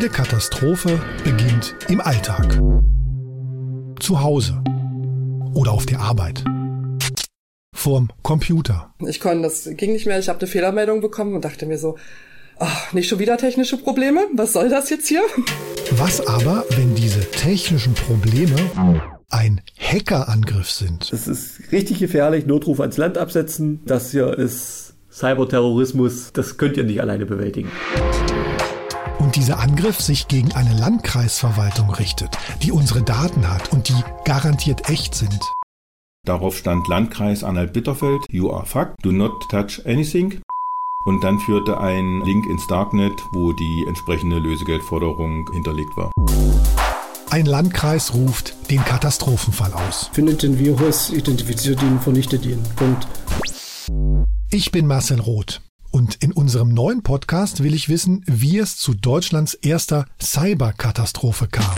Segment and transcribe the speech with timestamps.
[0.00, 2.62] Jede Katastrophe beginnt im Alltag.
[3.98, 4.62] Zu Hause
[5.54, 6.44] oder auf der Arbeit.
[7.74, 8.94] Vorm Computer.
[9.08, 10.20] Ich konnte, das ging nicht mehr.
[10.20, 11.98] Ich habe eine Fehlermeldung bekommen und dachte mir so,
[12.60, 14.20] ach, nicht schon wieder technische Probleme?
[14.34, 15.22] Was soll das jetzt hier?
[15.96, 18.54] Was aber, wenn diese technischen Probleme
[19.30, 21.10] ein Hackerangriff sind?
[21.10, 22.46] Das ist richtig gefährlich.
[22.46, 23.80] Notruf ans Land absetzen.
[23.84, 26.32] Das hier ist Cyberterrorismus.
[26.34, 27.72] Das könnt ihr nicht alleine bewältigen
[29.28, 32.30] und dieser Angriff sich gegen eine Landkreisverwaltung richtet,
[32.62, 35.38] die unsere Daten hat und die garantiert echt sind.
[36.24, 40.40] Darauf stand Landkreis Anhalt-Bitterfeld, you are fucked, do not touch anything.
[41.04, 46.10] Und dann führte ein Link ins Darknet, wo die entsprechende Lösegeldforderung hinterlegt war.
[47.28, 50.08] Ein Landkreis ruft den Katastrophenfall aus.
[50.14, 52.62] Findet den Virus, identifiziert ihn, vernichtet ihn.
[52.76, 53.06] Punkt.
[54.50, 55.60] Ich bin Marcel Roth.
[55.90, 61.70] Und in unserem neuen Podcast will ich wissen, wie es zu Deutschlands erster Cyberkatastrophe kam.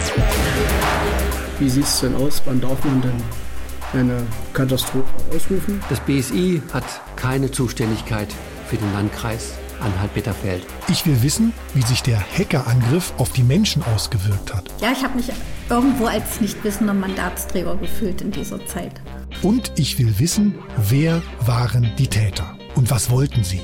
[1.58, 2.42] Wie sieht es denn aus?
[2.44, 3.22] Wann darf man denn
[3.92, 5.81] eine Katastrophe ausrufen?
[5.88, 6.84] Das BSI hat
[7.16, 8.28] keine Zuständigkeit
[8.69, 10.66] für den Landkreis Anhalt-Bitterfeld.
[10.88, 14.64] Ich will wissen, wie sich der Hackerangriff auf die Menschen ausgewirkt hat.
[14.81, 15.31] Ja, ich habe mich
[15.69, 19.00] irgendwo als nicht wissender Mandatsträger gefühlt in dieser Zeit.
[19.42, 23.61] Und ich will wissen, wer waren die Täter und was wollten sie?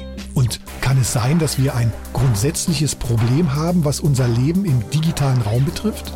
[0.97, 5.63] Kann es sein, dass wir ein grundsätzliches Problem haben, was unser Leben im digitalen Raum
[5.67, 6.11] betrifft?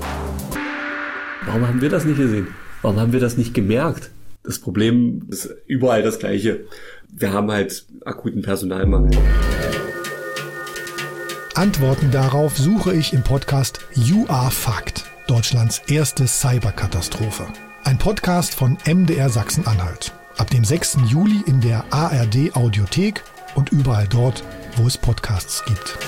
[1.45, 2.49] Warum haben wir das nicht gesehen?
[2.81, 4.11] Warum haben wir das nicht gemerkt?
[4.43, 6.61] Das Problem ist überall das gleiche.
[7.11, 9.11] Wir haben halt akuten Personalmangel.
[11.55, 17.49] Antworten darauf suche ich im Podcast You Are Fact, Deutschlands erste Cyberkatastrophe.
[17.85, 20.15] Ein Podcast von MDR Sachsen-Anhalt.
[20.39, 21.01] Ab dem 6.
[21.09, 23.23] Juli in der ARD Audiothek
[23.57, 24.43] und überall dort,
[24.81, 25.99] wo es Podcasts gibt.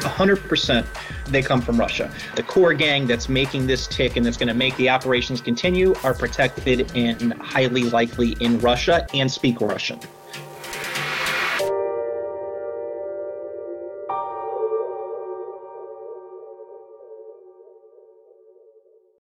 [0.00, 0.86] 100%
[1.26, 2.10] they come from Russia.
[2.36, 5.94] The core gang that's making this tick and that's going to make the operations continue
[6.04, 9.98] are protected and highly likely in Russia and speak Russian.